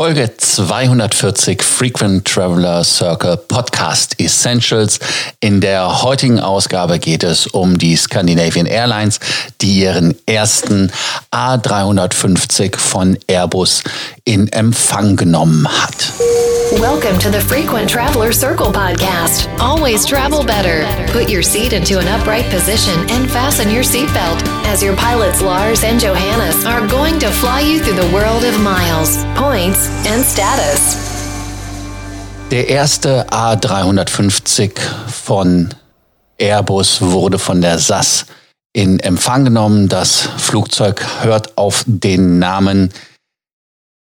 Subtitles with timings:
[0.00, 4.98] Folge 240 Frequent Traveler Circle Podcast Essentials.
[5.40, 9.20] In der heutigen Ausgabe geht es um die Scandinavian Airlines,
[9.60, 10.90] die ihren ersten
[11.34, 13.82] A350 von Airbus
[14.24, 16.14] in Empfang genommen hat.
[16.80, 19.50] Welcome to the Frequent Traveler Circle podcast.
[19.58, 20.86] Always travel better.
[21.12, 25.82] Put your seat into an upright position and fasten your seatbelt as your pilots Lars
[25.82, 30.96] and Johannes are going to fly you through the world of miles, points, and status.
[32.52, 35.74] Der erste A350 von
[36.38, 38.26] Airbus wurde von der SAS
[38.72, 39.88] in Empfang genommen.
[39.88, 42.92] Das Flugzeug hört auf den Namen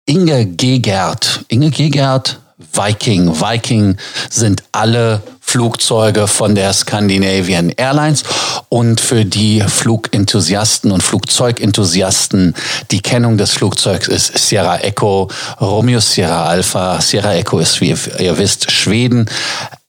[0.07, 1.45] Inge Gegert.
[1.48, 2.41] Inge Gegert
[2.73, 3.29] Viking.
[3.29, 3.98] Viking
[4.30, 8.24] sind alle Flugzeuge von der Scandinavian Airlines
[8.68, 12.54] und für die Flugenthusiasten und Flugzeugenthusiasten
[12.91, 17.01] die Kennung des Flugzeugs ist Sierra Echo, Romeo Sierra Alpha.
[17.01, 19.30] Sierra Echo ist, wie ihr wisst, Schweden.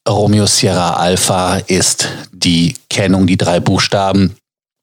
[0.08, 4.38] Romeo Sierra Alpha ist die Kennung, die drei Buchstaben.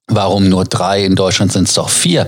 [0.09, 1.05] Warum nur drei?
[1.05, 2.27] In Deutschland sind es doch vier.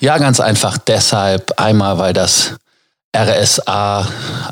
[0.00, 1.52] Ja, ganz einfach deshalb.
[1.60, 2.54] Einmal, weil das
[3.16, 4.06] RSA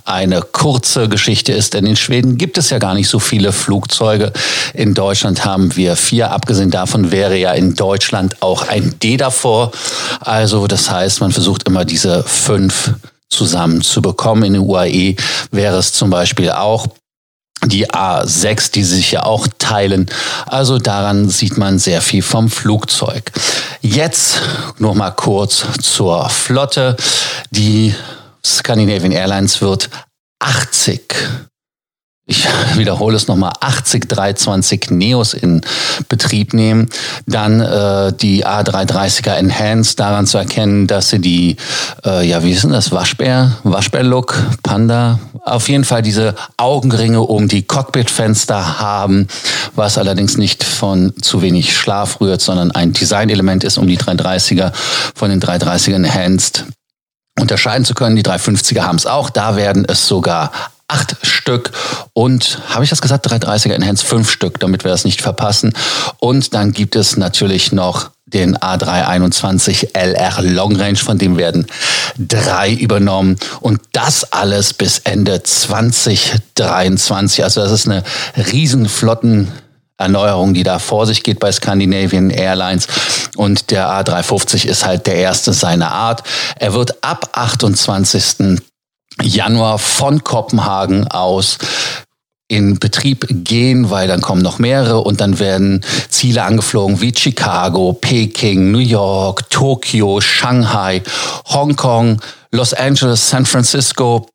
[0.04, 4.32] eine kurze Geschichte ist, denn in Schweden gibt es ja gar nicht so viele Flugzeuge.
[4.72, 6.30] In Deutschland haben wir vier.
[6.30, 9.72] Abgesehen davon wäre ja in Deutschland auch ein D davor.
[10.20, 12.92] Also das heißt, man versucht immer diese fünf
[13.28, 14.44] zusammen zu bekommen.
[14.44, 15.16] In den UAE
[15.50, 16.86] wäre es zum Beispiel auch
[17.64, 20.06] die A6, die sich ja auch teilen.
[20.46, 23.32] Also daran sieht man sehr viel vom Flugzeug.
[23.82, 24.40] Jetzt
[24.78, 26.96] noch mal kurz zur Flotte.
[27.50, 27.94] Die
[28.46, 29.90] Scandinavian Airlines wird
[30.38, 31.02] 80
[32.28, 32.44] ich
[32.74, 35.60] wiederhole es nochmal, 80 320 Neos in
[36.08, 36.88] Betrieb nehmen.
[37.26, 41.56] Dann äh, die A330er Enhanced, daran zu erkennen, dass sie die,
[42.04, 47.46] äh, ja, wie ist denn das, Waschbär, Waschbär-Look, Panda, auf jeden Fall diese Augenringe um
[47.46, 49.28] die Cockpitfenster haben,
[49.76, 54.72] was allerdings nicht von zu wenig Schlaf rührt, sondern ein Designelement ist, um die 330er
[55.14, 56.64] von den 330er Enhanced
[57.40, 58.16] unterscheiden zu können.
[58.16, 59.30] Die 350er haben es auch.
[59.30, 60.52] Da werden es sogar
[60.88, 61.70] acht Stück
[62.12, 65.72] und habe ich das gesagt, 330er Enhanced fünf Stück, damit wir das nicht verpassen.
[66.18, 71.66] Und dann gibt es natürlich noch den A321 LR Long Range, von dem werden
[72.18, 77.44] drei übernommen und das alles bis Ende 2023.
[77.44, 78.02] Also das ist eine
[78.36, 79.52] Riesenflotten
[79.98, 82.86] Erneuerung, die da vor sich geht bei Scandinavian Airlines.
[83.36, 86.22] Und der A350 ist halt der erste seiner Art.
[86.58, 88.58] Er wird ab 28.
[89.22, 91.58] Januar von Kopenhagen aus
[92.48, 97.92] in Betrieb gehen, weil dann kommen noch mehrere und dann werden Ziele angeflogen wie Chicago,
[97.92, 101.02] Peking, New York, Tokio, Shanghai,
[101.46, 102.20] Hongkong,
[102.52, 104.28] Los Angeles, San Francisco.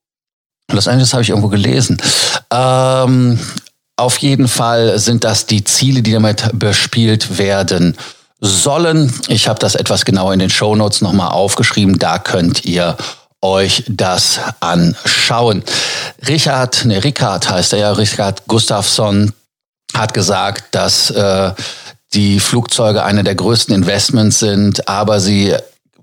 [0.72, 2.02] Los Angeles habe ich irgendwo gelesen.
[2.52, 3.40] Ähm,
[4.02, 7.96] auf jeden Fall sind das die Ziele, die damit bespielt werden
[8.40, 9.14] sollen.
[9.28, 12.00] Ich habe das etwas genauer in den Show Notes nochmal aufgeschrieben.
[12.00, 12.98] Da könnt ihr
[13.42, 15.64] euch das anschauen.
[16.28, 19.34] Richard, ne, Richard heißt er ja, Richard Gustafsson
[19.96, 21.52] hat gesagt, dass äh,
[22.14, 25.56] die Flugzeuge eine der größten Investments sind, aber sie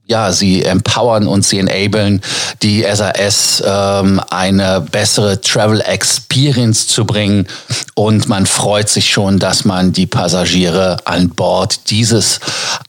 [0.09, 2.23] ja, sie empowern und sie enablen
[2.63, 7.47] die SAS ähm, eine bessere Travel Experience zu bringen
[7.95, 12.41] und man freut sich schon, dass man die Passagiere an Bord dieses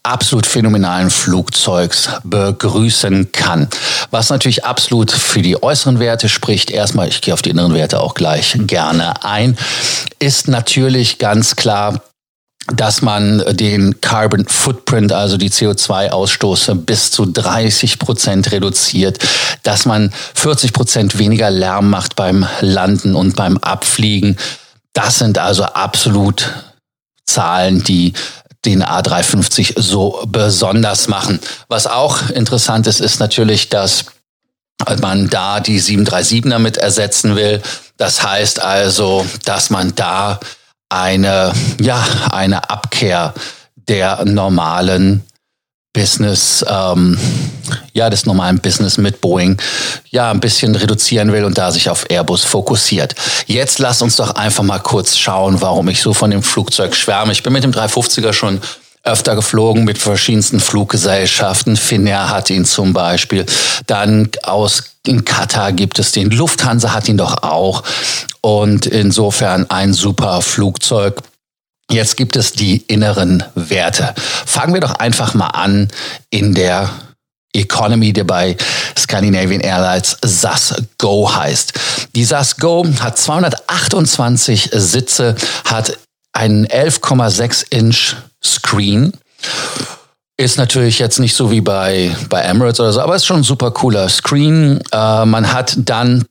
[0.01, 3.67] absolut phänomenalen Flugzeugs begrüßen kann.
[4.11, 7.99] Was natürlich absolut für die äußeren Werte spricht, erstmal, ich gehe auf die inneren Werte
[7.99, 9.57] auch gleich gerne ein,
[10.19, 12.01] ist natürlich ganz klar
[12.73, 19.19] dass man den Carbon Footprint, also die CO2-Ausstoße bis zu 30 Prozent reduziert,
[19.63, 24.37] dass man 40 Prozent weniger Lärm macht beim Landen und beim Abfliegen.
[24.93, 26.51] Das sind also absolut
[27.25, 28.13] Zahlen, die
[28.65, 31.39] den A350 so besonders machen.
[31.69, 34.05] Was auch interessant ist, ist natürlich, dass
[35.01, 37.61] man da die 737er mit ersetzen will.
[37.97, 40.39] Das heißt also, dass man da
[40.89, 43.33] eine, ja, eine Abkehr
[43.87, 45.23] der normalen
[45.93, 47.17] Business, ähm,
[47.93, 49.59] ja, des normalen Business mit Boeing,
[50.09, 53.15] ja, ein bisschen reduzieren will und da sich auf Airbus fokussiert.
[53.47, 57.31] Jetzt lasst uns doch einfach mal kurz schauen, warum ich so von dem Flugzeug schwärme.
[57.31, 58.61] Ich bin mit dem 350er schon
[59.03, 61.77] öfter geflogen mit verschiedensten Fluggesellschaften.
[61.77, 63.45] Finnair hat ihn zum Beispiel.
[63.87, 66.29] Dann aus in Katar gibt es den.
[66.29, 67.83] Lufthansa hat ihn doch auch.
[68.41, 71.21] Und insofern ein super Flugzeug.
[71.91, 74.13] Jetzt gibt es die inneren Werte.
[74.45, 75.87] Fangen wir doch einfach mal an
[76.29, 76.89] in der
[77.53, 78.55] Economy, der bei
[78.95, 81.73] Scandinavian Airlines SAS Go heißt.
[82.15, 85.35] Die SAS Go hat 228 Sitze,
[85.65, 85.97] hat
[86.31, 89.13] einen 11,6 Inch Screen.
[90.37, 93.43] Ist natürlich jetzt nicht so wie bei, bei Emirates oder so, aber ist schon ein
[93.43, 94.79] super cooler Screen.
[94.91, 96.25] Äh, man hat dann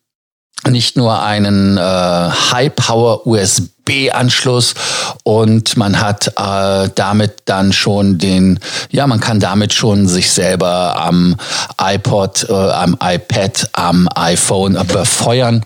[0.71, 4.75] nicht nur einen äh, High-Power USB-Anschluss
[5.23, 8.61] und man hat äh, damit dann schon den,
[8.91, 11.37] ja, man kann damit schon sich selber am
[11.81, 15.65] iPod, äh, am iPad, am iPhone befeuern.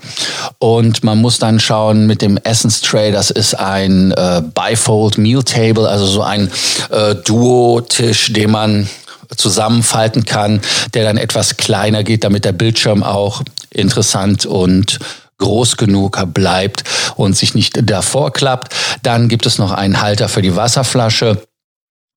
[0.58, 5.42] Und man muss dann schauen mit dem Essence Tray, das ist ein äh, Bifold Meal
[5.42, 6.50] Table, also so ein
[6.90, 8.88] äh, Duo-Tisch, den man
[9.36, 10.60] zusammenfalten kann,
[10.94, 14.98] der dann etwas kleiner geht, damit der Bildschirm auch interessant und
[15.38, 16.84] groß genug bleibt
[17.16, 18.74] und sich nicht davor klappt.
[19.02, 21.42] Dann gibt es noch einen Halter für die Wasserflasche.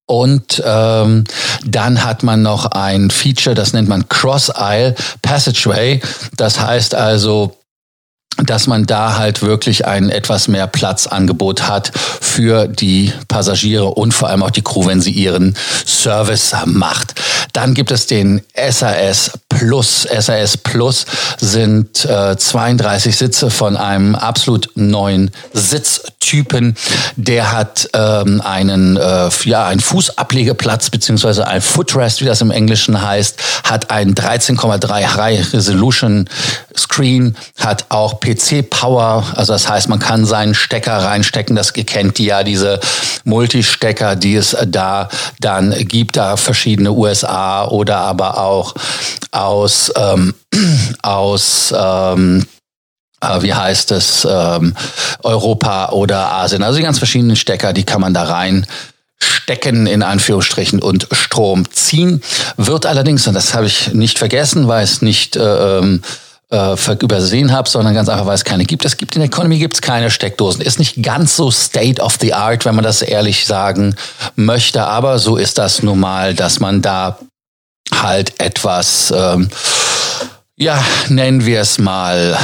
[0.08, 1.24] Und ähm,
[1.66, 6.00] dann hat man noch ein Feature, das nennt man Cross-Aisle Passageway.
[6.38, 7.58] Das heißt also,
[8.44, 14.30] dass man da halt wirklich ein etwas mehr Platzangebot hat für die Passagiere und vor
[14.30, 15.56] allem auch die Crew, wenn sie ihren
[15.86, 17.16] Service macht.
[17.54, 20.08] Dann gibt es den SAS Plus.
[20.20, 21.06] SAS Plus
[21.40, 25.32] sind äh, 32 Sitze von einem absolut neuen
[26.26, 26.76] Sitztypen.
[27.16, 33.02] Der hat ähm, einen, äh, ja, einen Fußablegeplatz beziehungsweise ein Footrest, wie das im Englischen
[33.02, 36.30] heißt, hat ein 13,3 High Resolution
[36.76, 41.56] Screen, hat auch PC-Power, also das heißt, man kann seinen Stecker reinstecken.
[41.56, 42.80] Das kennt ihr ja, diese
[43.24, 48.74] Multistecker, die es da dann gibt, da verschiedene USA oder aber auch
[49.32, 50.34] aus, ähm,
[51.02, 52.46] aus ähm,
[53.30, 54.76] äh, wie heißt es, ähm,
[55.24, 56.64] Europa oder Asien.
[56.64, 58.66] Also die ganz verschiedenen Stecker, die kann man da rein
[59.18, 62.22] stecken in Anführungsstrichen und Strom ziehen.
[62.58, 66.02] Wird allerdings, und das habe ich nicht vergessen, weil es nicht äh, ähm,
[66.52, 68.86] äh, übersehen habe, sondern ganz einfach, weil es keine gibt.
[68.86, 70.62] Es gibt in der Economy gibt's keine Steckdosen.
[70.62, 73.96] Ist nicht ganz so State of the Art, wenn man das ehrlich sagen
[74.36, 77.20] möchte, aber so ist das nun mal, dass man da
[77.94, 79.50] halt etwas ähm,
[80.58, 82.38] ja, nennen wir es mal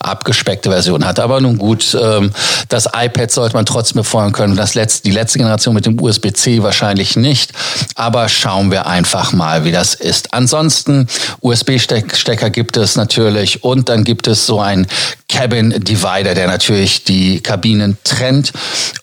[0.00, 1.20] abgespeckte Version hat.
[1.20, 2.32] Aber nun gut, ähm,
[2.68, 4.56] das iPad sollte man trotzdem befeuern können.
[4.56, 7.52] Das letzte, die letzte Generation mit dem USB-C wahrscheinlich nicht.
[7.94, 10.34] Aber schauen wir einfach mal, wie das ist.
[10.34, 11.06] Ansonsten
[11.40, 14.88] USB-Stecker gibt es natürlich und dann gibt es so ein
[15.28, 18.52] Cabin Divider, der natürlich die Kabinen trennt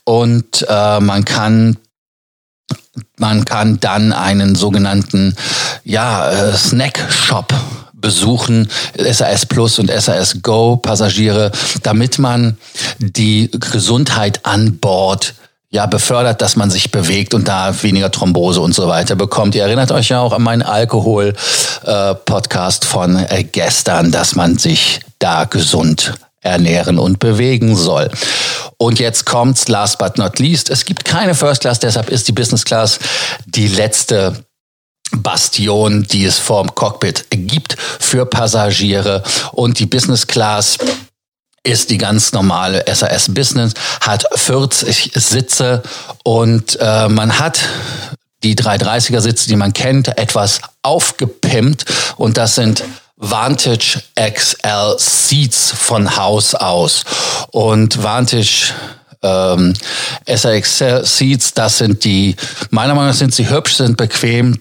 [0.04, 1.78] und äh, man kann
[3.18, 5.36] man kann dann einen sogenannten
[5.84, 7.54] ja, äh, Snack Shop
[8.02, 11.52] besuchen, SAS Plus und SAS Go Passagiere,
[11.84, 12.58] damit man
[13.00, 15.36] die Gesundheit an Bord
[15.72, 19.54] ja, befördert, dass man sich bewegt und da weniger Thrombose und so weiter bekommt.
[19.54, 25.02] Ihr erinnert euch ja auch an meinen Alkohol-Podcast äh, von äh, gestern, dass man sich
[25.20, 28.10] da gesund ernähren und bewegen soll.
[28.78, 30.70] Und jetzt kommt's, last but not least.
[30.70, 32.98] Es gibt keine First Class, deshalb ist die Business Class
[33.46, 34.34] die letzte
[35.12, 39.24] Bastion, die es vorm Cockpit gibt für Passagiere.
[39.52, 40.78] Und die Business Class
[41.64, 45.84] ist die ganz normale SAS Business, hat 40 Sitze
[46.24, 47.60] und äh, man hat
[48.44, 51.86] die 330er Sitze, die man kennt, etwas aufgepimpt.
[52.16, 52.84] Und das sind
[53.18, 57.04] Vantage XL Seats von Haus aus.
[57.52, 58.74] Und Vantage
[59.22, 59.74] ähm,
[60.26, 62.36] SXL Seats, das sind die,
[62.70, 64.60] meiner Meinung nach sind sie hübsch, sind bequem,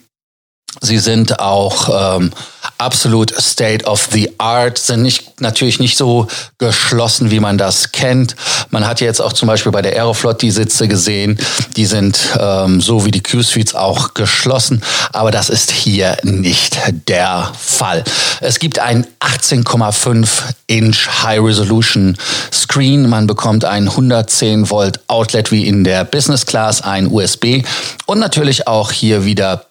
[0.81, 2.31] Sie sind auch ähm,
[2.77, 8.37] absolut State of the Art, sind nicht, natürlich nicht so geschlossen, wie man das kennt.
[8.71, 11.39] Man hat jetzt auch zum Beispiel bei der Aeroflot die Sitze gesehen,
[11.77, 14.83] die sind ähm, so wie die Q-Suites auch geschlossen,
[15.13, 18.05] aber das ist hier nicht der Fall.
[18.41, 20.29] Es gibt ein 18,5
[20.69, 22.17] Inch High Resolution
[22.53, 27.65] Screen, man bekommt ein 110 Volt Outlet wie in der Business Class, ein USB
[28.07, 29.68] und natürlich auch hier wieder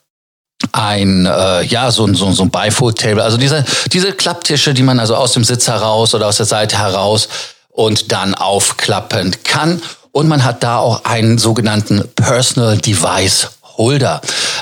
[0.71, 4.83] ein äh, ja so ein so, so ein Bifold Table, also diese diese Klapptische, die
[4.83, 7.29] man also aus dem Sitz heraus oder aus der Seite heraus
[7.69, 14.21] und dann aufklappen kann und man hat da auch einen sogenannten Personal Device Holder.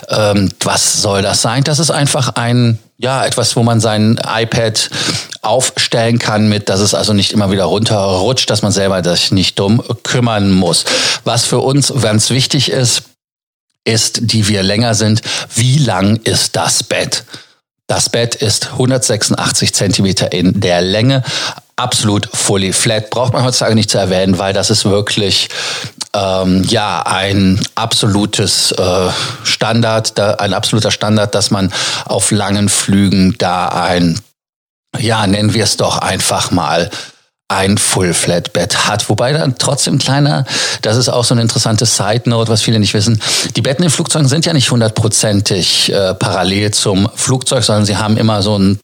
[0.10, 1.64] Ähm, was soll das sein?
[1.64, 4.90] Das ist einfach ein ja, etwas, wo man sein iPad
[5.42, 9.60] aufstellen kann mit, dass es also nicht immer wieder runterrutscht, dass man selber sich nicht
[9.60, 10.86] dumm kümmern muss.
[11.24, 13.04] Was für uns ganz wichtig ist,
[13.86, 15.22] ist, die wir länger sind,
[15.56, 17.24] wie lang ist das Bett?
[17.88, 21.24] Das Bett ist 186 Zentimeter in der Länge,
[21.76, 23.10] absolut fully flat.
[23.10, 25.50] Braucht man heutzutage nicht zu erwähnen, weil das ist wirklich
[26.14, 29.10] ähm, ja ein absolutes äh,
[29.44, 31.72] Standard, da, ein absoluter Standard, dass man
[32.06, 34.20] auf langen Flügen da ein,
[34.98, 36.90] ja, nennen wir es doch einfach mal
[37.48, 39.08] ein Full-Flat-Bett hat.
[39.10, 40.46] Wobei dann trotzdem kleiner,
[40.82, 43.22] das ist auch so eine interessante Side-Note, was viele nicht wissen.
[43.56, 48.18] Die Betten in Flugzeugen sind ja nicht hundertprozentig äh, parallel zum Flugzeug, sondern sie haben
[48.18, 48.80] immer so ein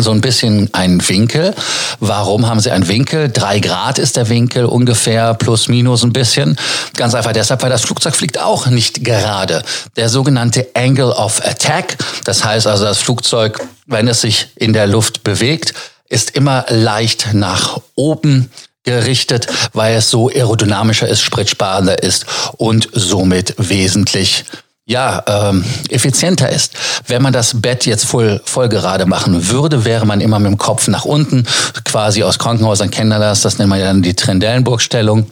[0.00, 1.54] so ein bisschen einen Winkel.
[1.98, 3.30] Warum haben sie einen Winkel?
[3.30, 6.56] Drei Grad ist der Winkel ungefähr, plus minus ein bisschen.
[6.96, 9.64] Ganz einfach deshalb, weil das Flugzeug fliegt auch nicht gerade.
[9.96, 14.86] Der sogenannte Angle of Attack, das heißt also das Flugzeug, wenn es sich in der
[14.86, 15.74] Luft bewegt,
[16.08, 18.50] ist immer leicht nach oben
[18.84, 24.44] gerichtet, weil es so aerodynamischer ist, spritsparender ist und somit wesentlich
[24.86, 26.72] ja, ähm, effizienter ist.
[27.06, 30.56] Wenn man das Bett jetzt voll, voll gerade machen würde, wäre man immer mit dem
[30.56, 31.46] Kopf nach unten,
[31.84, 35.30] quasi aus Krankenhäusern kennen das, das nennt man dann die Trendellenburg-Stellung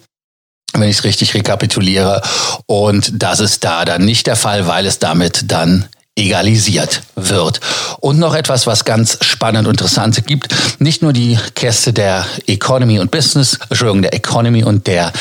[0.80, 2.20] wenn ich es richtig rekapituliere.
[2.66, 7.60] Und das ist da dann nicht der Fall, weil es damit dann egalisiert wird.
[8.06, 10.54] Und noch etwas, was ganz spannend und interessant gibt.
[10.78, 15.12] Nicht nur die Käste der Economy und Business, Entschuldigung, der Economy und der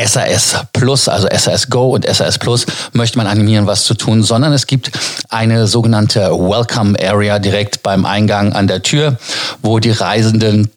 [0.00, 4.52] SAS Plus, also SAS Go und SAS Plus, möchte man animieren, was zu tun, sondern
[4.52, 4.92] es gibt
[5.30, 9.18] eine sogenannte Welcome Area direkt beim Eingang an der Tür,
[9.60, 10.70] wo die Reisenden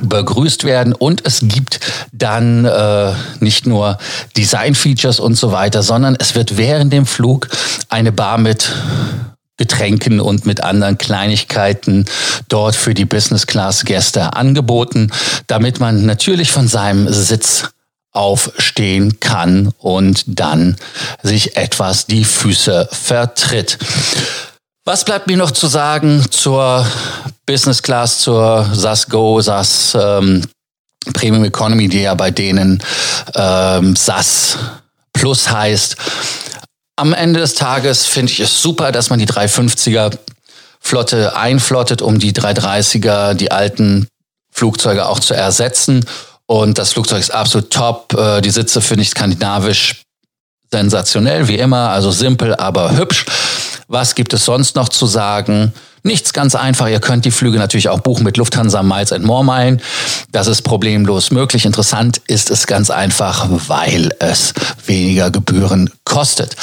[0.00, 1.80] begrüßt werden und es gibt
[2.12, 3.98] dann äh, nicht nur
[4.36, 7.48] Design-Features und so weiter, sondern es wird während dem Flug
[7.88, 8.72] eine Bar mit
[9.56, 12.06] Getränken und mit anderen Kleinigkeiten
[12.48, 15.12] dort für die Business Class Gäste angeboten,
[15.46, 17.70] damit man natürlich von seinem Sitz
[18.10, 20.76] aufstehen kann und dann
[21.22, 23.78] sich etwas die Füße vertritt.
[24.84, 26.86] Was bleibt mir noch zu sagen zur
[27.46, 30.42] Business Class, zur SAS Go, SAS ähm,
[31.12, 32.82] Premium Economy, die ja bei denen
[33.34, 34.58] ähm, SAS
[35.12, 35.96] Plus heißt.
[36.96, 40.16] Am Ende des Tages finde ich es super, dass man die 350er
[40.80, 44.06] Flotte einflottet, um die 330er, die alten
[44.52, 46.04] Flugzeuge auch zu ersetzen.
[46.46, 48.14] Und das Flugzeug ist absolut top.
[48.14, 50.02] Äh, die Sitze finde ich skandinavisch
[50.70, 53.24] sensationell, wie immer, also simpel, aber hübsch.
[53.94, 55.72] Was gibt es sonst noch zu sagen?
[56.02, 56.88] Nichts ganz einfach.
[56.88, 59.80] Ihr könnt die Flüge natürlich auch buchen mit Lufthansa Miles and More Meilen.
[60.32, 61.64] Das ist problemlos möglich.
[61.64, 64.52] Interessant ist es ganz einfach, weil es
[64.84, 66.56] weniger Gebühren kostet.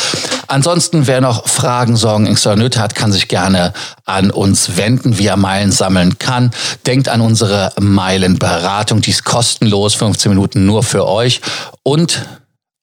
[0.47, 3.71] Ansonsten, wer noch Fragen, Sorgen, Ängste oder Nöte hat, kann sich gerne
[4.03, 6.51] an uns wenden, wie er Meilen sammeln kann.
[6.85, 8.99] Denkt an unsere Meilenberatung.
[8.99, 11.39] Die ist kostenlos, 15 Minuten nur für euch.
[11.81, 12.25] Und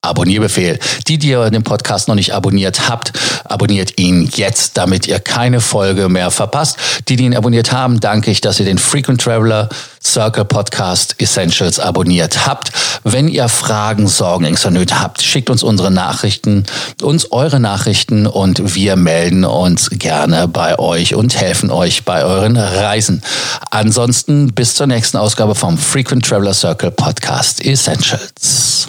[0.08, 0.78] Abonnierbefehl.
[1.06, 3.12] Die, die ihr den Podcast noch nicht abonniert habt,
[3.44, 6.76] abonniert ihn jetzt, damit ihr keine Folge mehr verpasst.
[7.08, 9.68] Die, die ihn abonniert haben, danke ich, dass ihr den Frequent Traveler
[10.04, 12.72] Circle Podcast Essentials abonniert habt.
[13.04, 16.64] Wenn ihr Fragen, Sorgen, Ängste, Nöte habt, schickt uns unsere Nachrichten,
[17.02, 22.56] uns eure Nachrichten und wir melden uns gerne bei euch und helfen euch bei euren
[22.56, 23.22] Reisen.
[23.70, 28.88] Ansonsten bis zur nächsten Ausgabe vom Frequent Traveler Circle Podcast Essentials.